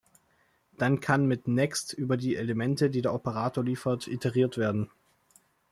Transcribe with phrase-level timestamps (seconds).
[0.79, 4.89] Dann kann mit "Next" über die Elemente, die der Operator liefert, iteriert werden.